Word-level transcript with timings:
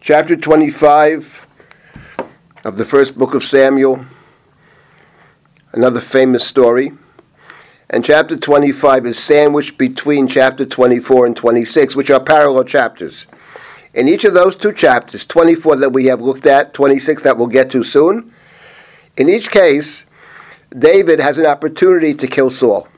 chapter 0.00 0.34
25 0.34 1.46
of 2.64 2.78
the 2.78 2.86
first 2.86 3.18
book 3.18 3.34
of 3.34 3.44
Samuel, 3.44 4.06
another 5.72 6.00
famous 6.00 6.46
story. 6.46 6.92
And 7.90 8.02
chapter 8.02 8.38
25 8.38 9.04
is 9.04 9.18
sandwiched 9.18 9.76
between 9.76 10.26
chapter 10.26 10.64
24 10.64 11.26
and 11.26 11.36
26, 11.36 11.94
which 11.94 12.08
are 12.10 12.18
parallel 12.18 12.64
chapters. 12.64 13.26
In 13.92 14.08
each 14.08 14.24
of 14.24 14.32
those 14.32 14.56
two 14.56 14.72
chapters, 14.72 15.26
24 15.26 15.76
that 15.76 15.92
we 15.92 16.06
have 16.06 16.22
looked 16.22 16.46
at, 16.46 16.72
26 16.72 17.20
that 17.22 17.36
we'll 17.36 17.48
get 17.48 17.70
to 17.72 17.84
soon, 17.84 18.32
in 19.18 19.28
each 19.28 19.50
case, 19.50 20.06
David 20.78 21.20
has 21.20 21.36
an 21.36 21.44
opportunity 21.44 22.14
to 22.14 22.26
kill 22.26 22.50
Saul. 22.50 22.88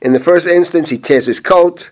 In 0.00 0.12
the 0.12 0.20
first 0.20 0.46
instance, 0.46 0.90
he 0.90 0.98
tears 0.98 1.26
his 1.26 1.40
coat. 1.40 1.90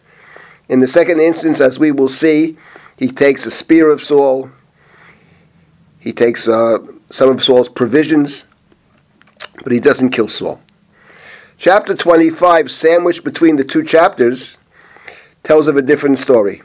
In 0.69 0.81
the 0.81 0.89
second 0.89 1.21
instance, 1.21 1.61
as 1.61 1.79
we 1.79 1.93
will 1.93 2.09
see, 2.09 2.57
he 2.97 3.09
takes 3.09 3.47
a 3.47 3.51
spear 3.51 3.89
of 3.91 4.03
Saul, 4.03 4.51
he 6.01 6.13
takes 6.13 6.49
uh, 6.49 6.79
some 7.11 7.31
of 7.31 7.43
Saul's 7.43 7.69
provisions, 7.69 8.47
but 9.63 9.73
he 9.73 9.81
doesn't 9.81 10.11
kill 10.11 10.29
Saul. 10.29 10.61
Chapter 11.59 11.95
25, 11.95 12.71
sandwiched 12.71 13.25
between 13.25 13.57
the 13.57 13.65
two 13.65 13.85
chapters, 13.85 14.57
tells 15.43 15.69
of 15.69 15.77
a 15.77 15.83
different 15.83 16.19
story. 16.19 16.63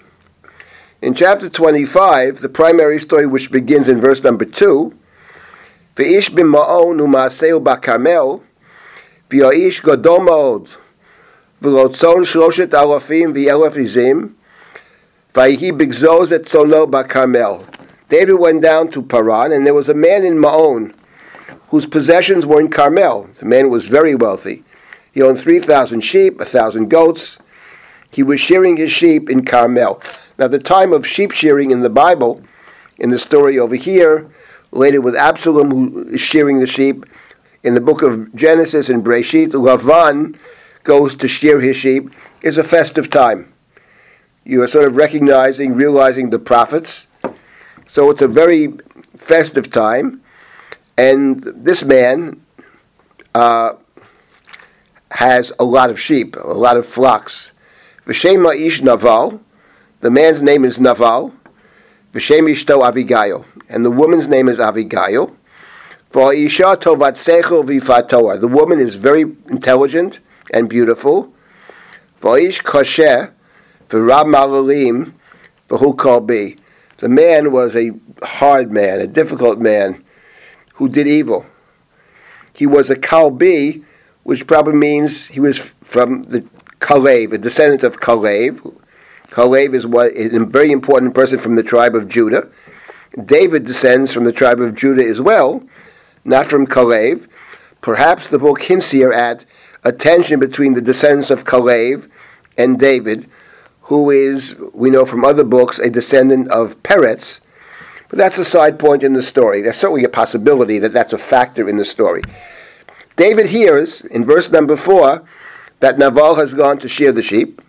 In 1.02 1.14
chapter 1.14 1.50
25, 1.50 2.42
the 2.42 2.50
primary 2.50 3.00
story, 3.00 3.26
which 3.26 3.52
begins 3.52 3.88
in 3.88 4.02
verse 4.02 4.24
number 4.24 4.46
2, 4.46 4.94
V'ish 5.96 6.30
b'ma'on 6.30 6.98
u'ma'aseu 6.98 7.64
b'karmel, 7.64 8.42
V'ya'ish 9.30 9.84
gadol 9.84 10.20
ma'od, 10.20 10.70
ורצון 11.63 12.25
שלושת 12.25 12.75
אלפים 12.75 13.33
ואלף 13.35 13.77
עזים, 13.77 14.29
ויהי 15.37 15.73
בגזוז 15.73 16.33
את 16.33 16.47
צונו 16.47 16.87
בכרמל. 16.87 17.53
David 18.09 18.39
went 18.39 18.63
down 18.63 18.89
to 18.93 19.03
Paran, 19.03 19.51
and 19.51 19.67
there 19.67 19.75
was 19.75 19.89
a 19.89 19.95
man 19.95 20.25
in 20.25 20.39
Maon 20.39 20.93
whose 21.71 21.87
possessions 21.87 22.47
were 22.47 22.61
in 22.61 22.69
Carmel. 22.69 23.29
The 23.41 23.47
man 23.47 23.69
was 23.69 23.89
very 23.89 24.15
wealthy. 24.15 24.63
He 25.13 25.23
owned 25.23 25.41
3,000 25.41 26.01
sheep, 26.03 26.39
1,000 26.39 26.89
goats. 26.89 27.39
He 28.11 28.23
was 28.23 28.41
shearing 28.41 28.77
his 28.77 28.93
sheep 28.93 29.29
in 29.29 29.45
Carmel. 29.45 30.01
Now, 30.39 30.49
the 30.49 30.59
time 30.59 30.93
of 30.93 31.07
sheep 31.07 31.33
shearing 31.33 31.71
in 31.71 31.81
the 31.81 31.91
Bible, 31.91 32.43
in 32.99 33.11
the 33.11 33.19
story 33.19 33.59
over 33.59 33.75
here, 33.75 34.29
later 34.71 35.01
with 35.01 35.17
Absalom 35.17 35.71
who 35.71 36.03
is 36.09 36.21
shearing 36.21 36.61
the 36.61 36.67
sheep. 36.67 37.05
In 37.63 37.75
the 37.75 37.81
book 37.81 38.03
of 38.03 38.35
Genesis 38.35 38.89
and 38.89 39.05
Breshit, 39.05 39.49
Lavan 39.49 40.39
goes 40.84 41.16
to 41.16 41.28
shear 41.28 41.60
his 41.60 41.78
sheep. 41.78 42.10
is 42.42 42.58
a 42.58 42.64
festive 42.64 43.10
time. 43.10 43.54
You 44.44 44.64
are 44.64 44.68
sort 44.68 44.88
of 44.88 44.96
recognizing, 44.96 45.76
realizing 45.76 46.30
the 46.30 46.40
profits. 46.40 47.08
So 47.88 48.10
it's 48.10 48.22
a 48.22 48.28
very 48.28 48.74
festive 49.16 49.70
time. 49.70 50.22
And 50.98 51.42
this 51.44 51.84
man 51.84 52.42
uh, 53.36 53.74
has 55.12 55.52
a 55.60 55.64
lot 55.64 55.90
of 55.90 56.00
sheep, 56.00 56.36
a 56.36 56.48
lot 56.48 56.78
of 56.78 56.88
flocks. 56.88 57.52
V'shema 58.06 58.56
ish 58.56 58.82
Naval. 58.82 59.42
The 60.00 60.10
man's 60.10 60.42
name 60.42 60.66
is 60.66 60.80
Naval. 60.80 61.34
V'shem 62.14 62.50
ishto 62.52 62.82
Avigail 62.82 63.46
and 63.72 63.86
the 63.86 63.92
woman's 63.92 64.28
name 64.28 64.50
is 64.50 64.60
Avigail. 64.60 65.34
For 66.10 66.34
Isha 66.34 66.78
Tovatsecho 66.82 67.64
Vifatoa. 67.64 68.40
The 68.40 68.50
woman 68.50 68.80
is 68.80 68.96
very 68.96 69.22
intelligent 69.22 70.20
and 70.52 70.70
beautiful. 70.70 71.34
For 72.18 72.38
Ish 72.38 72.62
Kosher, 72.62 73.34
for 73.88 74.02
Rab 74.02 74.28
Malalim, 74.28 75.14
called 75.98 76.28
be. 76.28 76.58
The 76.98 77.10
man 77.10 77.52
was 77.52 77.76
a 77.76 77.92
hard 78.24 78.72
man, 78.72 79.00
a 79.00 79.08
difficult 79.08 79.58
man, 79.60 80.04
who 80.76 80.88
did 80.88 81.08
evil. 81.08 81.46
He 82.54 82.68
was 82.68 82.90
a 82.90 82.96
Kalbi, 82.96 83.84
which 84.24 84.46
probably 84.46 84.76
means 84.76 85.28
he 85.28 85.40
was 85.40 85.58
from 85.84 86.24
the 86.24 86.46
Kalev, 86.80 87.34
a 87.34 87.38
descendant 87.38 87.84
of 87.84 88.00
Kalev. 88.00 88.76
Kalev 89.28 89.74
is, 89.74 89.88
what, 89.88 90.12
is 90.14 90.34
a 90.34 90.46
very 90.46 90.72
important 90.72 91.14
person 91.14 91.40
from 91.40 91.56
the 91.56 91.64
tribe 91.64 91.96
of 91.96 92.08
Judah. 92.08 92.50
David 93.26 93.66
descends 93.66 94.14
from 94.14 94.26
the 94.26 94.32
tribe 94.32 94.60
of 94.60 94.76
Judah 94.76 95.06
as 95.06 95.20
well, 95.20 95.64
not 96.24 96.46
from 96.46 96.68
Kalev. 96.68 97.28
Perhaps 97.82 98.28
the 98.28 98.40
book 98.40 98.62
hints 98.62 98.92
here 98.92 99.12
at 99.12 99.46
a 99.84 99.92
tension 99.92 100.40
between 100.40 100.74
the 100.74 100.82
descendants 100.82 101.32
of 101.32 101.44
Kalev 101.44 102.10
and 102.58 102.80
David, 102.80 103.30
who 103.84 104.10
is, 104.10 104.56
we 104.74 104.90
know 104.90 105.06
from 105.06 105.26
other 105.26 105.44
books, 105.44 105.80
a 105.80 105.90
descendant 105.90 106.48
of 106.50 106.82
Peretz. 106.84 107.42
But 108.10 108.18
that's 108.18 108.38
a 108.38 108.46
side 108.46 108.78
point 108.78 109.04
in 109.04 109.14
the 109.14 109.24
story. 109.24 109.62
There's 109.62 109.78
certainly 109.78 110.04
a 110.04 110.10
possibility 110.10 110.80
that 110.80 110.92
that's 110.92 111.14
a 111.14 111.18
factor 111.18 111.68
in 111.68 111.78
the 111.78 111.86
story. 111.86 112.22
David 113.16 113.48
hears 113.48 114.02
in 114.02 114.26
verse 114.26 114.52
number 114.52 114.76
four 114.76 115.24
that 115.80 115.98
Nabal 115.98 116.36
has 116.36 116.54
gone 116.54 116.78
to 116.80 116.88
shear 116.88 117.12
the 117.12 117.22
sheep, 117.22 117.62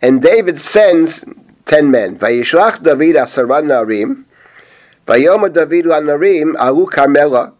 and 0.00 0.22
David 0.22 0.60
sends 0.60 1.24
ten 1.66 1.90
men. 1.90 2.18
Vayishlach 2.18 2.82
David 2.82 3.16
asara 3.16 3.62
narim, 3.62 4.24
David 5.06 5.84
lanarim 5.86 6.54
alu 6.58 6.86
karmela 6.86 7.52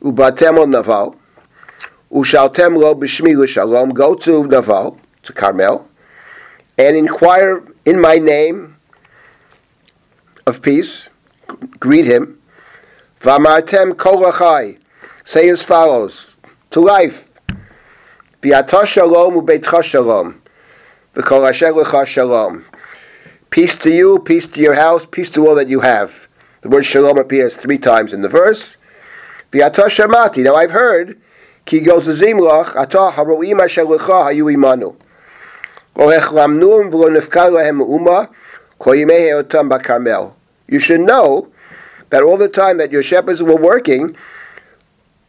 ubatem 0.00 0.70
Naval. 0.70 1.16
Ushaltem 2.12 2.78
lo 2.78 2.94
b'shmi 2.94 3.48
shalom. 3.48 3.90
Go 3.90 4.14
to 4.14 4.46
Naval, 4.46 4.98
to 5.24 5.32
Carmel, 5.32 5.88
and 6.78 6.96
inquire 6.96 7.62
in 7.84 8.00
my 8.00 8.16
name 8.16 8.76
of 10.46 10.62
peace. 10.62 11.08
Greet 11.80 12.04
him. 12.04 12.40
Vamartem 13.20 13.92
kolachai. 13.92 14.78
Say 15.24 15.48
as 15.48 15.64
follows. 15.64 16.36
To 16.70 16.80
life. 16.80 17.32
Biata 18.40 18.86
shalom 18.86 19.34
ubeitcha 19.34 19.82
shalom. 19.82 20.40
shalom. 22.06 22.64
Peace 23.50 23.76
to 23.76 23.90
you, 23.90 24.18
peace 24.20 24.46
to 24.46 24.60
your 24.60 24.74
house, 24.74 25.06
peace 25.06 25.30
to 25.30 25.46
all 25.46 25.54
that 25.56 25.68
you 25.68 25.80
have. 25.80 26.28
The 26.60 26.68
word 26.68 26.84
shalom 26.84 27.18
appears 27.18 27.54
three 27.54 27.78
times 27.78 28.12
in 28.12 28.20
the 28.20 28.28
verse. 28.28 28.76
Biata 29.50 29.86
shamati. 29.86 30.44
Now 30.44 30.54
I've 30.54 30.70
heard 30.70 31.20
Lecha 33.84 34.24
hayu 34.24 34.50
imanu. 34.50 34.94
lamnum 35.96 36.90
v'lo 36.90 37.10
nefkar 37.10 37.50
lahem 37.50 37.80
uma 37.80 38.28
ko 38.78 38.90
yimei 38.90 39.42
otam 39.42 39.68
b'karmel. 39.68 40.32
You 40.68 40.78
should 40.78 41.00
know 41.00 41.48
that 42.10 42.22
all 42.22 42.36
the 42.36 42.48
time 42.48 42.78
that 42.78 42.90
your 42.92 43.02
shepherds 43.02 43.42
were 43.42 43.56
working, 43.56 44.16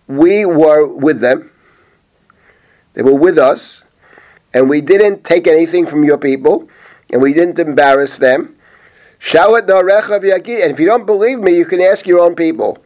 we 0.08 0.46
were 0.46 0.86
with 0.86 1.20
them. 1.20 1.50
They 2.94 3.02
were 3.02 3.16
with 3.16 3.38
us, 3.38 3.84
and 4.54 4.70
we 4.70 4.82
didn't 4.82 5.24
take 5.24 5.48
anything 5.48 5.86
from 5.86 6.04
your 6.04 6.18
people, 6.18 6.68
and 7.12 7.22
we 7.22 7.34
didn't 7.34 7.60
embarrass 7.60 8.18
them. 8.18 8.56
And 9.20 9.42
if 10.72 10.80
you 10.80 10.86
don't 10.86 11.06
believe 11.06 11.40
me, 11.40 11.56
you 11.56 11.66
can 11.66 11.82
ask 11.82 12.06
your 12.06 12.20
own 12.20 12.36
people. 12.36 12.78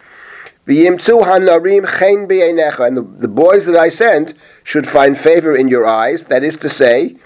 Hanarim 0.68 1.86
chen 2.00 2.28
b'einecha. 2.28 2.88
And 2.88 2.98
the, 2.98 3.02
the 3.02 3.28
boys 3.28 3.66
that 3.66 3.76
I 3.76 3.90
sent 3.90 4.34
should 4.64 4.88
find 4.88 5.18
favor 5.18 5.56
in 5.56 5.68
your 5.68 5.86
eyes. 5.86 6.26
That 6.26 6.44
is 6.44 6.58
to 6.58 6.70
say, 6.70 7.18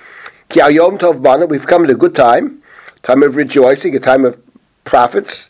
ki 0.50 0.59
ayom 0.62 0.97
tov 1.00 1.22
bana. 1.22 1.46
We've 1.46 1.68
come 1.68 1.84
at 1.84 1.90
a 1.90 1.96
good 1.96 2.16
time, 2.16 2.62
time 3.03 3.23
of 3.23 3.35
rejoicing, 3.35 3.96
a 3.96 4.00
time 4.00 4.25
of 4.25 4.40
profits. 4.84 5.50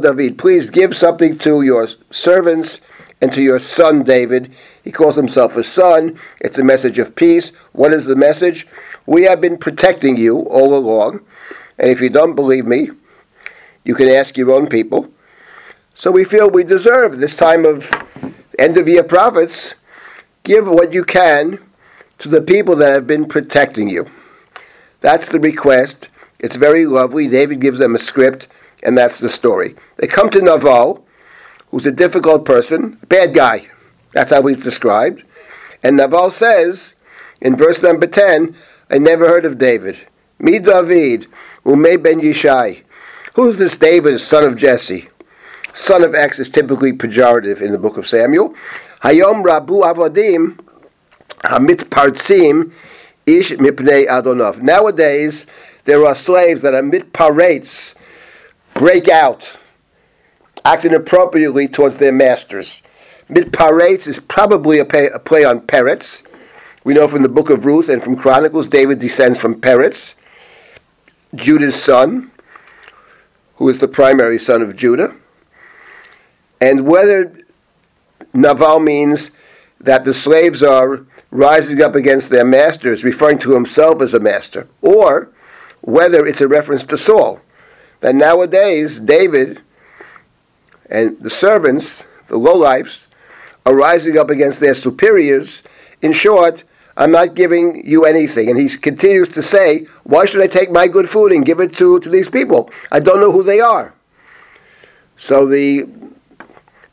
David. 0.00 0.38
Please 0.38 0.70
give 0.70 0.94
something 0.94 1.38
to 1.38 1.62
your 1.62 1.88
servants 2.10 2.80
and 3.20 3.32
to 3.32 3.42
your 3.42 3.58
son 3.58 4.04
David. 4.04 4.54
He 4.84 4.92
calls 4.92 5.16
himself 5.16 5.56
a 5.56 5.64
son. 5.64 6.16
It's 6.40 6.58
a 6.58 6.64
message 6.64 7.00
of 7.00 7.16
peace. 7.16 7.52
What 7.72 7.92
is 7.92 8.04
the 8.04 8.14
message? 8.14 8.68
We 9.06 9.24
have 9.24 9.40
been 9.40 9.58
protecting 9.58 10.16
you 10.16 10.40
all 10.42 10.74
along. 10.76 11.20
And 11.78 11.90
if 11.90 12.00
you 12.00 12.10
don't 12.10 12.34
believe 12.34 12.66
me, 12.66 12.90
you 13.84 13.94
can 13.94 14.08
ask 14.08 14.36
your 14.36 14.52
own 14.52 14.66
people. 14.66 15.10
So 15.94 16.10
we 16.10 16.24
feel 16.24 16.50
we 16.50 16.64
deserve 16.64 17.18
this 17.18 17.34
time 17.34 17.64
of 17.64 17.90
end 18.58 18.76
of 18.76 18.88
year 18.88 19.02
profits. 19.02 19.74
Give 20.44 20.68
what 20.68 20.92
you 20.92 21.04
can 21.04 21.58
to 22.18 22.28
the 22.28 22.40
people 22.40 22.76
that 22.76 22.92
have 22.92 23.06
been 23.06 23.26
protecting 23.26 23.88
you. 23.88 24.10
That's 25.00 25.28
the 25.28 25.40
request. 25.40 26.08
It's 26.38 26.56
very 26.56 26.86
lovely. 26.86 27.28
David 27.28 27.60
gives 27.60 27.78
them 27.78 27.94
a 27.94 27.98
script, 27.98 28.48
and 28.82 28.96
that's 28.96 29.18
the 29.18 29.28
story. 29.28 29.76
They 29.96 30.06
come 30.06 30.30
to 30.30 30.42
Naval 30.42 31.04
who's 31.70 31.86
a 31.86 31.92
difficult 31.92 32.44
person, 32.44 32.98
bad 33.08 33.34
guy. 33.34 33.68
That's 34.12 34.32
how 34.32 34.42
he's 34.46 34.58
described. 34.58 35.24
And 35.82 35.96
Naval 35.96 36.30
says 36.30 36.94
in 37.40 37.56
verse 37.56 37.82
number 37.82 38.06
10, 38.06 38.54
I 38.90 38.98
never 38.98 39.28
heard 39.28 39.44
of 39.44 39.58
David. 39.58 40.06
Me 40.38 40.58
David, 40.58 41.26
Ume 41.68 42.02
ben 42.02 42.20
Yishai. 42.20 42.82
Who's 43.34 43.58
this 43.58 43.76
David, 43.76 44.18
son 44.20 44.42
of 44.42 44.56
Jesse? 44.56 45.08
Son 45.74 46.02
of 46.02 46.14
X 46.14 46.38
is 46.38 46.48
typically 46.48 46.92
pejorative 46.92 47.60
in 47.60 47.72
the 47.72 47.78
book 47.78 47.98
of 47.98 48.08
Samuel. 48.08 48.54
Hayom 49.02 49.44
Rabu 49.44 49.84
Avodim 49.84 50.58
Hamit 51.44 51.84
Partzim 51.84 52.72
ish 53.26 53.50
mipnei 53.50 54.06
adonov. 54.08 54.62
Nowadays, 54.62 55.46
there 55.84 56.04
are 56.06 56.16
slaves 56.16 56.62
that 56.62 56.74
are 56.74 56.82
mitparetz, 56.82 57.94
break 58.74 59.08
out, 59.08 59.58
act 60.64 60.84
inappropriately 60.84 61.68
towards 61.68 61.98
their 61.98 62.12
masters. 62.12 62.82
Mitparetz 63.28 64.06
is 64.06 64.18
probably 64.18 64.78
a, 64.78 64.84
pay, 64.84 65.08
a 65.10 65.18
play 65.18 65.44
on 65.44 65.60
Peretz. 65.60 66.26
We 66.82 66.94
know 66.94 67.06
from 67.08 67.22
the 67.22 67.28
book 67.28 67.50
of 67.50 67.66
Ruth 67.66 67.90
and 67.90 68.02
from 68.02 68.16
Chronicles, 68.16 68.68
David 68.68 68.98
descends 68.98 69.38
from 69.38 69.60
Peretz, 69.60 70.14
Judah's 71.34 71.80
son, 71.80 72.30
who 73.56 73.68
is 73.68 73.78
the 73.78 73.88
primary 73.88 74.38
son 74.38 74.62
of 74.62 74.76
Judah. 74.76 75.14
And 76.60 76.86
whether 76.86 77.38
Naval 78.32 78.80
means 78.80 79.30
that 79.80 80.04
the 80.04 80.14
slaves 80.14 80.62
are 80.62 81.04
rising 81.30 81.82
up 81.82 81.94
against 81.94 82.30
their 82.30 82.44
masters, 82.44 83.04
referring 83.04 83.38
to 83.40 83.52
himself 83.52 84.00
as 84.00 84.14
a 84.14 84.20
master, 84.20 84.66
or 84.80 85.30
whether 85.80 86.26
it's 86.26 86.40
a 86.40 86.48
reference 86.48 86.84
to 86.84 86.98
Saul. 86.98 87.40
That 88.00 88.14
nowadays, 88.14 88.98
David 88.98 89.60
and 90.88 91.18
the 91.20 91.30
servants, 91.30 92.04
the 92.28 92.38
lowlifes, 92.38 93.06
are 93.66 93.74
rising 93.74 94.16
up 94.16 94.30
against 94.30 94.60
their 94.60 94.74
superiors. 94.74 95.62
In 96.00 96.12
short, 96.12 96.64
I'm 96.98 97.12
not 97.12 97.36
giving 97.36 97.86
you 97.86 98.04
anything. 98.04 98.50
And 98.50 98.58
he 98.58 98.68
continues 98.68 99.28
to 99.30 99.42
say, 99.42 99.86
Why 100.02 100.26
should 100.26 100.42
I 100.42 100.48
take 100.48 100.70
my 100.70 100.88
good 100.88 101.08
food 101.08 101.32
and 101.32 101.46
give 101.46 101.60
it 101.60 101.76
to, 101.76 102.00
to 102.00 102.10
these 102.10 102.28
people? 102.28 102.70
I 102.90 102.98
don't 102.98 103.20
know 103.20 103.30
who 103.30 103.44
they 103.44 103.60
are. 103.60 103.94
So 105.16 105.46
the 105.46 105.88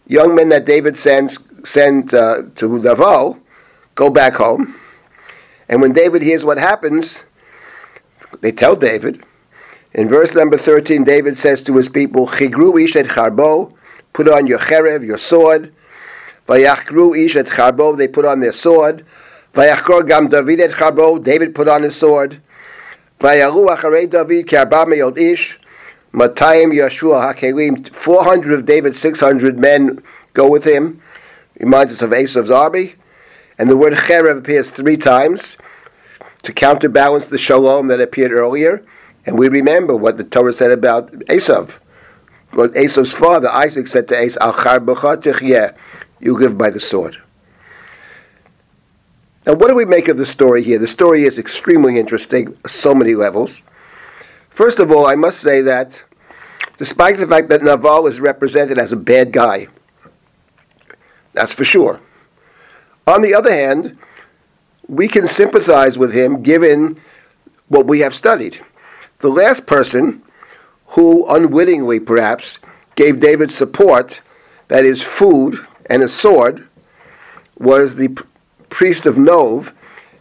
young 0.07 0.35
men 0.35 0.49
that 0.49 0.65
David 0.65 0.95
sends, 0.95 1.39
sent 1.67 2.13
uh, 2.13 2.43
to 2.55 2.77
Naval 2.79 3.39
go 3.95 4.11
back 4.11 4.35
home. 4.35 4.75
And 5.67 5.81
when 5.81 5.93
David 5.93 6.21
hears 6.21 6.45
what 6.45 6.59
happens, 6.59 7.23
they 8.41 8.51
tell 8.51 8.75
David. 8.75 9.23
In 9.93 10.07
verse 10.07 10.35
number 10.35 10.57
13, 10.57 11.03
David 11.03 11.39
says 11.39 11.63
to 11.63 11.77
his 11.77 11.89
people, 11.89 12.27
Chigru 12.27 12.79
ish 12.83 12.95
et 12.95 13.07
charbo, 13.07 13.73
put 14.13 14.27
on 14.27 14.45
your 14.45 14.59
cherev, 14.59 15.03
your 15.03 15.17
sword. 15.17 15.73
Vayachru 16.47 17.17
ish 17.17 17.35
et 17.35 17.47
charbo, 17.47 17.97
they 17.97 18.07
put 18.07 18.25
on 18.25 18.39
their 18.39 18.51
sword. 18.51 19.03
Vayachkor 19.55 20.05
gam 20.05 20.27
David 20.27 20.59
et 20.59 21.23
David 21.23 21.55
put 21.55 21.69
on 21.69 21.83
his 21.83 21.95
sword. 21.95 22.41
Vayaru 23.21 23.69
acharei 23.69 24.09
David 24.09 24.49
ki 24.49 24.57
arba 24.57 24.85
meyod 24.85 25.17
ish. 25.17 25.57
Matayim 26.13 26.73
Yeshua 26.73 27.33
HaKelim, 27.33 27.87
400 27.89 28.51
of 28.51 28.65
David's 28.65 28.99
600 28.99 29.57
men 29.57 30.03
go 30.33 30.49
with 30.49 30.65
him. 30.65 31.01
Reminds 31.57 31.93
us 31.93 32.01
of 32.01 32.09
Esav's 32.09 32.51
army. 32.51 32.95
And 33.57 33.69
the 33.69 33.77
word 33.77 33.93
cherev 33.93 34.37
appears 34.37 34.69
three 34.69 34.97
times 34.97 35.55
to 36.43 36.51
counterbalance 36.51 37.27
the 37.27 37.37
shalom 37.37 37.87
that 37.87 38.01
appeared 38.01 38.33
earlier. 38.33 38.83
And 39.25 39.39
we 39.39 39.47
remember 39.47 39.95
what 39.95 40.17
the 40.17 40.25
Torah 40.25 40.53
said 40.53 40.71
about 40.71 41.11
Esav. 41.29 41.77
What 42.51 42.73
Esav's 42.73 43.13
father, 43.13 43.49
Isaac, 43.49 43.87
said 43.87 44.09
to 44.09 44.15
Esav, 44.15 44.41
Al 44.41 45.73
you 46.19 46.33
live 46.33 46.57
by 46.57 46.69
the 46.69 46.81
sword. 46.81 47.21
Now, 49.45 49.53
what 49.53 49.67
do 49.67 49.75
we 49.75 49.85
make 49.85 50.07
of 50.07 50.17
the 50.17 50.25
story 50.25 50.63
here? 50.63 50.79
The 50.79 50.87
story 50.87 51.25
is 51.25 51.37
extremely 51.37 51.99
interesting, 51.99 52.57
so 52.65 52.95
many 52.95 53.13
levels. 53.13 53.61
First 54.49 54.79
of 54.79 54.91
all, 54.91 55.05
I 55.05 55.15
must 55.15 55.39
say 55.39 55.61
that 55.61 56.03
despite 56.77 57.17
the 57.17 57.27
fact 57.27 57.49
that 57.49 57.61
Naval 57.61 58.07
is 58.07 58.19
represented 58.19 58.79
as 58.79 58.91
a 58.91 58.97
bad 58.97 59.31
guy, 59.31 59.67
that's 61.33 61.53
for 61.53 61.63
sure. 61.63 61.99
On 63.05 63.21
the 63.21 63.35
other 63.35 63.51
hand, 63.51 63.97
we 64.87 65.07
can 65.07 65.27
sympathize 65.27 65.97
with 65.97 66.13
him 66.13 66.41
given 66.41 66.99
what 67.67 67.85
we 67.85 67.99
have 67.99 68.15
studied. 68.15 68.61
The 69.19 69.29
last 69.29 69.67
person 69.67 70.23
who 70.87 71.25
unwittingly, 71.27 71.99
perhaps, 71.99 72.57
gave 72.95 73.19
David 73.19 73.51
support, 73.51 74.21
that 74.69 74.85
is, 74.85 75.03
food 75.03 75.65
and 75.87 76.01
a 76.01 76.09
sword, 76.09 76.67
was 77.57 77.95
the 77.95 78.17
priest 78.75 79.05
of 79.05 79.17
Nov, 79.17 79.73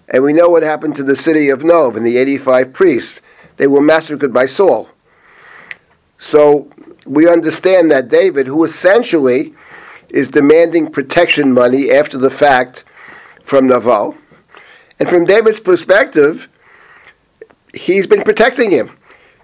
and 0.08 0.22
we 0.22 0.32
know 0.32 0.48
what 0.48 0.62
happened 0.62 0.94
to 0.94 1.02
the 1.02 1.16
city 1.16 1.48
of 1.48 1.64
Nov 1.64 1.96
and 1.96 2.06
the 2.06 2.16
85 2.16 2.72
priests. 2.72 3.20
They 3.56 3.66
were 3.66 3.80
massacred 3.80 4.32
by 4.32 4.46
Saul. 4.46 4.88
So 6.18 6.70
we 7.04 7.28
understand 7.28 7.90
that 7.90 8.08
David, 8.08 8.46
who 8.46 8.62
essentially 8.62 9.54
is 10.08 10.28
demanding 10.28 10.92
protection 10.92 11.52
money 11.52 11.90
after 11.90 12.16
the 12.16 12.30
fact 12.30 12.84
from 13.42 13.66
Naval, 13.66 14.14
and 15.00 15.10
from 15.10 15.24
David's 15.24 15.58
perspective, 15.58 16.48
he's 17.74 18.06
been 18.06 18.22
protecting 18.22 18.70
him. 18.70 18.96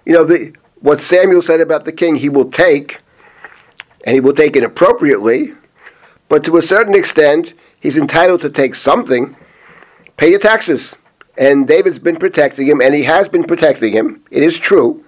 You 0.05 0.13
know, 0.13 0.23
the, 0.23 0.55
what 0.79 1.01
Samuel 1.01 1.41
said 1.41 1.59
about 1.59 1.83
the 1.83 1.91
king, 1.91 2.15
he 2.15 2.29
will 2.29 2.49
take, 2.49 3.01
and 4.05 4.13
he 4.13 4.21
will 4.21 4.33
take 4.33 4.55
it 4.55 4.63
appropriately, 4.63 5.53
but 6.29 6.45
to 6.45 6.55
a 6.55 6.61
certain 6.61 6.95
extent, 6.95 7.53
he's 7.81 7.97
entitled 7.97 8.39
to 8.41 8.49
take 8.49 8.75
something. 8.75 9.35
Pay 10.15 10.29
your 10.29 10.39
taxes. 10.39 10.95
And 11.37 11.67
David's 11.67 11.99
been 11.99 12.17
protecting 12.17 12.67
him, 12.67 12.81
and 12.81 12.93
he 12.93 13.03
has 13.03 13.27
been 13.27 13.43
protecting 13.43 13.91
him. 13.91 14.23
It 14.31 14.43
is 14.43 14.57
true. 14.57 15.03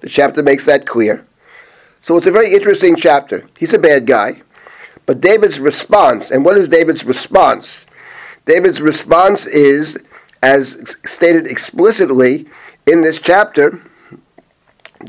The 0.00 0.08
chapter 0.08 0.42
makes 0.42 0.64
that 0.64 0.86
clear. 0.86 1.26
So 2.00 2.16
it's 2.16 2.26
a 2.26 2.32
very 2.32 2.52
interesting 2.52 2.94
chapter. 2.94 3.48
He's 3.58 3.74
a 3.74 3.78
bad 3.78 4.06
guy. 4.06 4.42
But 5.06 5.20
David's 5.20 5.58
response, 5.58 6.30
and 6.30 6.44
what 6.44 6.58
is 6.58 6.68
David's 6.68 7.04
response? 7.04 7.86
David's 8.44 8.80
response 8.80 9.46
is, 9.46 9.98
as 10.42 10.96
stated 11.06 11.46
explicitly 11.46 12.46
in 12.86 13.00
this 13.00 13.18
chapter, 13.18 13.80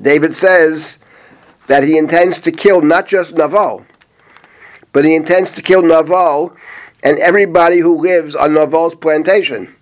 David 0.02 0.36
says 0.36 1.00
that 1.68 1.84
he 1.84 1.98
intends 1.98 2.40
to 2.40 2.52
kill 2.52 2.82
not 2.82 3.08
just 3.08 3.38
Naval, 3.38 3.86
but 4.92 5.06
he 5.06 5.16
intends 5.16 5.52
to 5.52 5.62
kill 5.62 5.82
Naval 5.82 6.56
and 7.04 7.18
everybody 7.20 7.80
who 7.80 8.02
lives 8.02 8.36
on 8.36 8.54
Naval's 8.54 8.96
plantation. 8.96 9.74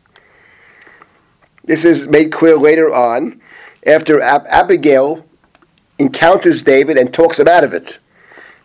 This 1.63 1.83
is 1.83 2.07
made 2.07 2.31
clear 2.31 2.57
later 2.57 2.93
on 2.93 3.41
after 3.85 4.21
Ab- 4.21 4.45
Abigail 4.47 5.25
encounters 5.99 6.63
David 6.63 6.97
and 6.97 7.13
talks 7.13 7.39
him 7.39 7.47
out 7.47 7.63
of 7.63 7.73
it, 7.73 7.97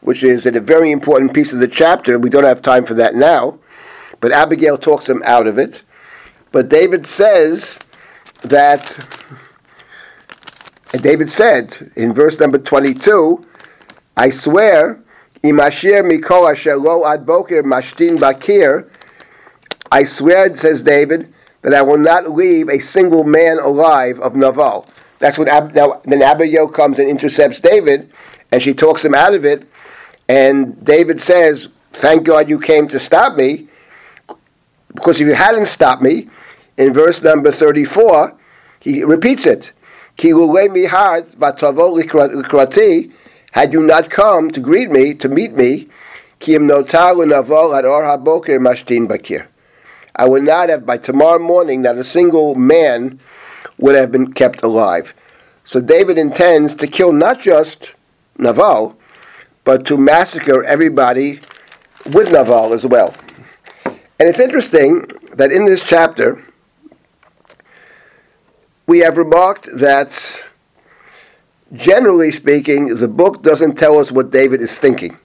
which 0.01 0.23
is 0.23 0.47
a 0.47 0.61
very 0.61 0.91
important 0.91 1.33
piece 1.33 1.53
of 1.53 1.59
the 1.59 1.69
chapter. 1.69 2.19
We 2.19 2.31
don't 2.31 2.45
have 2.45 2.63
time 2.63 2.85
for 2.85 2.95
that 2.95 3.15
now, 3.15 3.59
but 4.21 4.33
Abigail 4.33 4.79
talks 4.79 5.09
him 5.09 5.23
out 5.25 5.47
of 5.47 5.59
it. 5.59 5.83
But 6.53 6.69
David 6.69 7.07
says 7.07 7.81
that, 8.43 8.97
and 10.93 11.03
David 11.03 11.33
said 11.33 11.91
in 11.97 12.13
verse 12.13 12.39
number 12.39 12.59
22, 12.59 13.47
I 14.17 14.29
swear 14.29 15.02
Imashir 15.43 16.03
mikol 16.03 16.51
asher 16.51 16.77
lo 16.77 17.05
ad 17.05 17.27
boker 17.27 17.63
mashtin 17.63 18.19
bakir. 18.19 18.89
I 19.91 20.05
swear, 20.05 20.55
says 20.57 20.83
David, 20.83 21.33
that 21.63 21.75
I 21.75 21.83
will 21.83 21.99
not 21.99 22.31
leave 22.31 22.69
a 22.69 22.79
single 22.79 23.25
man 23.25 23.59
alive 23.59 24.21
of 24.21 24.35
Naval. 24.35 24.87
That's 25.19 25.37
what 25.39 25.49
Ab- 25.49 25.75
now, 25.75 26.01
then 26.05 26.23
Abigail 26.23 26.69
comes 26.69 26.99
and 26.99 27.09
intercepts 27.09 27.61
David, 27.61 28.11
and 28.51 28.63
she 28.63 28.73
talks 28.73 29.05
him 29.05 29.15
out 29.15 29.35
of 29.35 29.45
it. 29.45 29.65
And 30.29 30.83
David 30.85 31.21
says, 31.21 31.69
"Thank 31.91 32.25
God 32.25 32.49
you 32.49 32.59
came 32.59 32.89
to 32.89 32.99
stop 32.99 33.37
me, 33.37 33.69
because 34.95 35.21
if 35.21 35.27
you 35.27 35.35
hadn't 35.35 35.67
stopped 35.67 36.03
me, 36.03 36.29
in 36.77 36.93
verse 36.93 37.21
number 37.23 37.53
thirty-four, 37.53 38.33
he 38.81 39.05
repeats 39.05 39.47
it. 39.47 39.73
Ki 40.17 40.31
hard 40.31 41.31
likrati 41.33 43.13
had 43.53 43.73
you 43.73 43.81
not 43.81 44.11
come 44.11 44.51
to 44.51 44.61
greet 44.61 44.91
me, 44.91 45.15
to 45.15 45.29
meet 45.29 45.53
me. 45.55 45.89
I 50.15 50.29
would 50.29 50.43
not 50.43 50.69
have, 50.69 50.85
by 50.85 50.99
tomorrow 50.99 51.39
morning, 51.39 51.83
not 51.83 51.97
a 51.97 52.05
single 52.05 52.55
man 52.55 53.21
would 53.79 53.95
have 53.95 54.11
been 54.11 54.33
kept 54.33 54.63
alive. 54.63 55.15
So 55.65 55.81
David 55.81 56.19
intends 56.19 56.75
to 56.77 56.87
kill 56.87 57.13
not 57.13 57.41
just 57.41 57.95
Naval, 58.37 58.97
but 59.65 59.87
to 59.87 59.97
massacre 59.97 60.65
everybody 60.65 61.41
with 62.13 62.33
Naval 62.33 62.73
as 62.73 62.85
well. 62.85 63.15
And 63.85 64.29
it's 64.29 64.41
interesting 64.41 65.07
that 65.35 65.53
in 65.53 65.65
this 65.65 65.83
chapter, 65.83 66.43
we 68.87 68.99
have 69.01 69.17
remarked 69.17 69.69
that 69.77 70.21
generally 71.75 72.31
speaking, 72.31 72.95
the 72.95 73.09
book 73.09 73.43
doesn't 73.43 73.77
tell 73.77 73.99
us 73.99 74.13
what 74.13 74.31
David 74.31 74.61
is 74.61 74.77
thinking. 74.79 75.17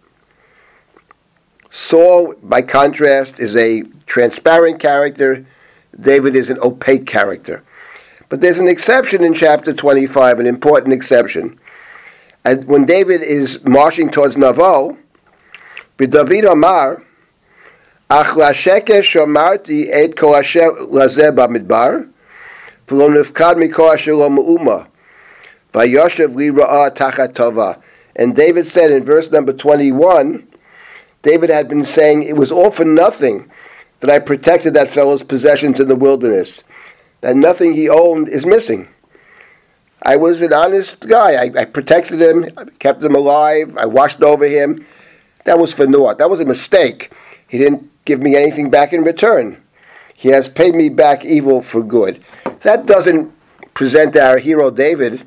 Saul, 1.71 2.33
by 2.43 2.61
contrast, 2.61 3.39
is 3.39 3.55
a 3.55 3.83
transparent 4.05 4.79
character. 4.79 5.45
David 5.99 6.35
is 6.35 6.49
an 6.49 6.59
opaque 6.61 7.05
character. 7.05 7.63
But 8.29 8.41
there's 8.41 8.59
an 8.59 8.67
exception 8.67 9.23
in 9.23 9.33
chapter 9.33 9.73
25, 9.73 10.39
an 10.39 10.47
important 10.47 10.93
exception. 10.93 11.59
And 12.43 12.65
when 12.65 12.85
David 12.85 13.21
is 13.21 13.63
marching 13.65 14.09
towards 14.09 14.37
Naval, 14.37 14.97
David 15.97 16.45
Amar, 16.45 17.03
shomarti 18.09 19.89
et 19.89 20.15
kol 20.15 20.35
asher 20.35 20.71
lazeh 20.71 21.35
bamidbar, 21.35 22.09
v'lo 22.87 23.23
nifkad 23.23 23.55
mikor 23.55 23.93
asher 23.93 24.15
lo 24.15 24.29
me'uma, 24.29 24.87
vayoshev 25.74 26.36
li 26.36 26.50
ra'ah 26.50 26.95
tachat 26.95 27.33
tova. 27.33 27.81
And 28.15 28.36
David 28.36 28.67
said 28.67 28.91
in 28.91 29.05
verse 29.05 29.31
number 29.31 29.53
21, 29.53 30.47
David 31.21 31.50
had 31.50 31.67
been 31.67 31.86
saying, 31.86 32.24
It 32.24 32.36
was 32.36 32.51
all 32.51 32.71
for 32.71 32.86
nothing 32.86 33.50
that 34.00 34.09
I 34.09 34.19
protected 34.19 34.74
that 34.74 34.89
fellow's 34.89 35.24
possessions 35.24 35.79
in 35.79 35.88
the 35.88 35.95
wilderness, 35.95 36.63
that 37.21 37.36
nothing 37.36 37.74
he 37.74 37.89
owned 37.89 38.27
is 38.27 38.45
missing. 38.45 38.88
I 40.01 40.15
was 40.15 40.41
an 40.41 40.53
honest 40.53 41.07
guy. 41.07 41.33
I, 41.33 41.62
I 41.62 41.65
protected 41.65 42.21
him, 42.21 42.50
I 42.55 42.65
kept 42.79 43.03
him 43.03 43.15
alive, 43.15 43.77
I 43.77 43.86
watched 43.86 44.21
over 44.21 44.45
him. 44.45 44.86
That 45.45 45.59
was 45.59 45.74
for 45.74 45.88
naught. 45.88 46.17
That 46.17 46.29
was 46.29 46.39
a 46.39 46.45
mistake. 46.45 47.12
He 47.47 47.57
didn't 47.57 47.89
give 48.05 48.19
me 48.19 48.36
anything 48.36 48.69
back 48.69 48.93
in 48.93 49.03
return. 49.03 49.62
He 50.13 50.29
has 50.29 50.50
paid 50.50 50.75
me 50.75 50.89
back 50.89 51.24
evil 51.24 51.62
for 51.62 51.83
good. 51.83 52.24
That 52.62 52.86
doesn't 52.86 53.31
present 53.74 54.15
our 54.17 54.38
hero 54.38 54.71
David 54.71 55.25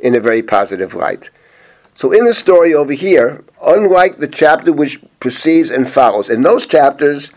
in 0.00 0.14
a 0.14 0.20
very 0.20 0.42
positive 0.42 0.94
light. 0.94 1.30
So 1.94 2.12
in 2.12 2.24
the 2.24 2.34
story 2.34 2.74
over 2.74 2.92
here, 2.92 3.42
unlike 3.60 4.18
the 4.18 4.28
chapter 4.28 4.72
which 4.72 5.00
precedes 5.20 5.70
and 5.70 5.88
follows, 5.88 6.30
in 6.30 6.42
those 6.42 6.66
chapters, 6.66 7.32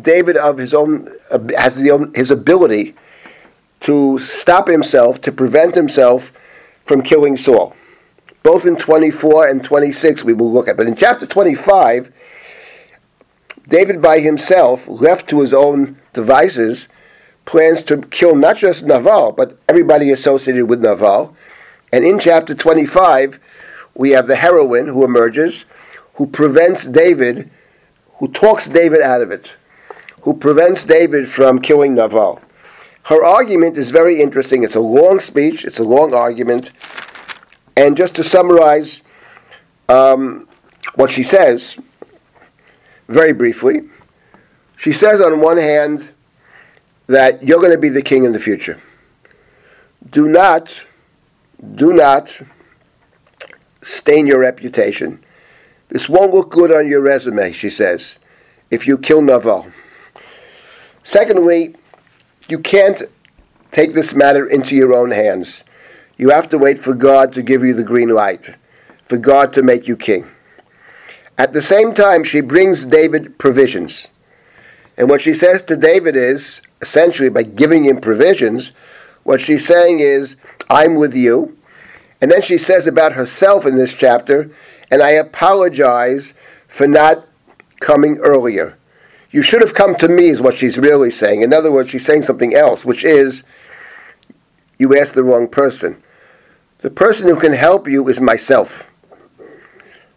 David 0.00 0.36
of 0.36 0.58
his 0.58 0.74
own 0.74 1.08
uh, 1.30 1.38
has 1.56 1.76
the, 1.76 2.10
his 2.14 2.30
ability 2.30 2.94
to 3.80 4.18
stop 4.18 4.66
himself, 4.66 5.20
to 5.20 5.30
prevent 5.30 5.74
himself 5.74 6.32
from 6.84 7.02
killing 7.02 7.36
Saul. 7.36 7.74
Both 8.42 8.66
in 8.66 8.76
24 8.76 9.48
and 9.48 9.62
26 9.62 10.24
we 10.24 10.34
will 10.34 10.52
look 10.52 10.68
at. 10.68 10.76
But 10.76 10.86
in 10.86 10.96
chapter 10.96 11.26
25, 11.26 12.12
David 13.68 14.02
by 14.02 14.20
himself, 14.20 14.88
left 14.88 15.28
to 15.30 15.40
his 15.40 15.54
own 15.54 15.98
devices, 16.12 16.88
plans 17.44 17.82
to 17.82 17.98
kill 17.98 18.34
not 18.34 18.56
just 18.56 18.84
Nabal, 18.84 19.32
but 19.32 19.58
everybody 19.68 20.10
associated 20.10 20.66
with 20.66 20.82
Nabal. 20.82 21.34
And 21.94 22.04
in 22.04 22.18
chapter 22.18 22.56
25, 22.56 23.38
we 23.94 24.10
have 24.10 24.26
the 24.26 24.34
heroine 24.34 24.88
who 24.88 25.04
emerges, 25.04 25.64
who 26.14 26.26
prevents 26.26 26.84
David, 26.84 27.48
who 28.14 28.26
talks 28.26 28.66
David 28.66 29.00
out 29.00 29.20
of 29.20 29.30
it, 29.30 29.54
who 30.22 30.34
prevents 30.34 30.82
David 30.82 31.28
from 31.28 31.60
killing 31.60 31.94
Nabal. 31.94 32.40
Her 33.04 33.24
argument 33.24 33.78
is 33.78 33.92
very 33.92 34.20
interesting. 34.20 34.64
It's 34.64 34.74
a 34.74 34.80
long 34.80 35.20
speech, 35.20 35.64
it's 35.64 35.78
a 35.78 35.84
long 35.84 36.12
argument. 36.12 36.72
And 37.76 37.96
just 37.96 38.16
to 38.16 38.24
summarize 38.24 39.02
um, 39.88 40.48
what 40.96 41.12
she 41.12 41.22
says, 41.22 41.78
very 43.06 43.32
briefly, 43.32 43.82
she 44.76 44.90
says 44.92 45.20
on 45.20 45.40
one 45.40 45.58
hand 45.58 46.08
that 47.06 47.40
you're 47.40 47.60
going 47.60 47.70
to 47.70 47.78
be 47.78 47.88
the 47.88 48.02
king 48.02 48.24
in 48.24 48.32
the 48.32 48.40
future. 48.40 48.82
Do 50.10 50.26
not, 50.26 50.74
do 51.74 51.92
not 51.92 52.30
stain 53.82 54.26
your 54.26 54.40
reputation. 54.40 55.22
This 55.88 56.08
won't 56.08 56.32
look 56.32 56.50
good 56.50 56.72
on 56.72 56.88
your 56.88 57.00
resume, 57.00 57.52
she 57.52 57.70
says, 57.70 58.18
if 58.70 58.86
you 58.86 58.98
kill 58.98 59.22
Naval. 59.22 59.66
Secondly, 61.02 61.76
you 62.48 62.58
can't 62.58 63.02
take 63.72 63.92
this 63.92 64.14
matter 64.14 64.46
into 64.46 64.74
your 64.74 64.94
own 64.94 65.10
hands. 65.10 65.62
You 66.16 66.30
have 66.30 66.48
to 66.50 66.58
wait 66.58 66.78
for 66.78 66.94
God 66.94 67.32
to 67.34 67.42
give 67.42 67.64
you 67.64 67.74
the 67.74 67.82
green 67.82 68.08
light, 68.08 68.50
for 69.04 69.18
God 69.18 69.52
to 69.54 69.62
make 69.62 69.86
you 69.86 69.96
king. 69.96 70.26
At 71.36 71.52
the 71.52 71.62
same 71.62 71.94
time, 71.94 72.22
she 72.22 72.40
brings 72.40 72.84
David 72.84 73.38
provisions. 73.38 74.06
And 74.96 75.10
what 75.10 75.20
she 75.20 75.34
says 75.34 75.62
to 75.64 75.76
David 75.76 76.14
is, 76.14 76.60
essentially 76.80 77.28
by 77.28 77.42
giving 77.42 77.84
him 77.84 78.00
provisions, 78.00 78.72
what 79.24 79.40
she's 79.40 79.66
saying 79.66 80.00
is, 80.00 80.36
I'm 80.70 80.94
with 80.94 81.14
you. 81.14 81.53
And 82.24 82.32
then 82.32 82.40
she 82.40 82.56
says 82.56 82.86
about 82.86 83.12
herself 83.12 83.66
in 83.66 83.76
this 83.76 83.92
chapter, 83.92 84.50
and 84.90 85.02
I 85.02 85.10
apologize 85.10 86.32
for 86.66 86.88
not 86.88 87.26
coming 87.80 88.16
earlier. 88.16 88.78
You 89.30 89.42
should 89.42 89.60
have 89.60 89.74
come 89.74 89.94
to 89.96 90.08
me, 90.08 90.28
is 90.28 90.40
what 90.40 90.54
she's 90.54 90.78
really 90.78 91.10
saying. 91.10 91.42
In 91.42 91.52
other 91.52 91.70
words, 91.70 91.90
she's 91.90 92.06
saying 92.06 92.22
something 92.22 92.54
else, 92.54 92.82
which 92.82 93.04
is, 93.04 93.42
you 94.78 94.98
asked 94.98 95.12
the 95.12 95.22
wrong 95.22 95.48
person. 95.48 96.02
The 96.78 96.88
person 96.88 97.28
who 97.28 97.38
can 97.38 97.52
help 97.52 97.86
you 97.86 98.08
is 98.08 98.22
myself. 98.22 98.84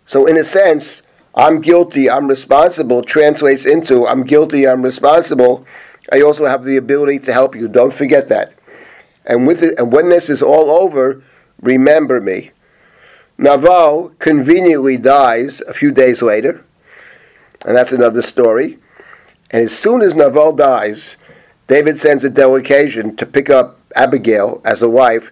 So, 0.06 0.28
in 0.28 0.38
a 0.38 0.46
sense, 0.46 1.02
I'm 1.36 1.60
guilty, 1.60 2.10
I'm 2.10 2.30
responsible 2.30 3.04
translates 3.04 3.66
into 3.66 4.08
I'm 4.08 4.24
guilty, 4.24 4.66
I'm 4.66 4.82
responsible. 4.82 5.68
I 6.14 6.22
also 6.22 6.46
have 6.46 6.64
the 6.64 6.78
ability 6.78 7.20
to 7.20 7.34
help 7.34 7.54
you. 7.54 7.68
Don't 7.68 7.94
forget 7.94 8.30
that. 8.30 8.54
And 9.26 9.46
with 9.46 9.62
it, 9.62 9.78
and 9.78 9.92
when 9.92 10.08
this 10.08 10.30
is 10.30 10.42
all 10.42 10.72
over, 10.72 11.22
remember 11.62 12.20
me. 12.22 12.52
Naval 13.38 14.10
conveniently 14.20 14.98
dies 14.98 15.62
a 15.62 15.74
few 15.74 15.92
days 15.92 16.22
later, 16.22 16.64
and 17.66 17.76
that's 17.76 17.92
another 17.92 18.22
story. 18.22 18.80
And 19.52 19.64
as 19.64 19.78
soon 19.78 20.02
as 20.02 20.16
Naval 20.16 20.54
dies, 20.54 21.18
David 21.68 22.00
sends 22.00 22.24
a 22.24 22.30
delegation 22.30 23.16
to 23.18 23.26
pick 23.26 23.50
up 23.50 23.80
Abigail 23.96 24.62
as 24.66 24.82
a 24.82 24.90
wife. 24.90 25.32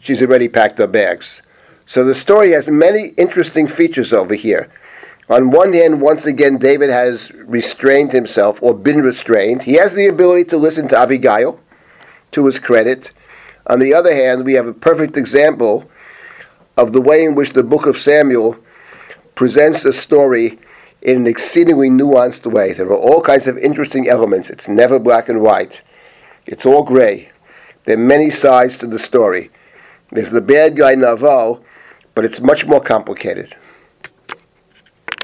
She's 0.00 0.22
already 0.22 0.48
packed 0.48 0.78
her 0.78 0.86
bags. 0.86 1.42
So 1.86 2.04
the 2.04 2.14
story 2.14 2.52
has 2.52 2.68
many 2.68 3.08
interesting 3.18 3.66
features 3.66 4.12
over 4.12 4.34
here. 4.34 4.70
On 5.28 5.50
one 5.50 5.72
hand, 5.72 6.00
once 6.00 6.26
again, 6.26 6.58
David 6.58 6.90
has 6.90 7.32
restrained 7.32 8.12
himself 8.12 8.62
or 8.62 8.74
been 8.74 9.02
restrained. 9.02 9.62
He 9.62 9.74
has 9.74 9.94
the 9.94 10.06
ability 10.06 10.44
to 10.46 10.56
listen 10.56 10.88
to 10.88 10.98
Abigail, 10.98 11.60
to 12.32 12.46
his 12.46 12.58
credit. 12.58 13.12
On 13.66 13.78
the 13.78 13.94
other 13.94 14.14
hand, 14.14 14.44
we 14.44 14.54
have 14.54 14.66
a 14.66 14.72
perfect 14.72 15.16
example 15.16 15.88
of 16.76 16.92
the 16.92 17.00
way 17.00 17.24
in 17.24 17.34
which 17.34 17.52
the 17.52 17.62
book 17.62 17.86
of 17.86 17.98
Samuel 17.98 18.56
presents 19.34 19.84
a 19.84 19.92
story 19.92 20.58
in 21.00 21.16
an 21.16 21.26
exceedingly 21.26 21.90
nuanced 21.90 22.50
way. 22.50 22.72
There 22.72 22.88
are 22.88 22.96
all 22.96 23.22
kinds 23.22 23.46
of 23.46 23.58
interesting 23.58 24.08
elements. 24.08 24.50
It's 24.50 24.68
never 24.68 24.98
black 24.98 25.28
and 25.28 25.40
white, 25.42 25.82
it's 26.46 26.66
all 26.66 26.82
gray. 26.82 27.30
There 27.84 27.96
are 27.96 28.00
many 28.00 28.30
sides 28.30 28.76
to 28.78 28.86
the 28.86 28.98
story. 28.98 29.50
There's 30.10 30.30
the 30.30 30.40
bad 30.40 30.76
guy 30.76 30.94
Naval, 30.94 31.64
but 32.14 32.24
it's 32.24 32.40
much 32.40 32.66
more 32.66 32.80
complicated. 32.80 33.56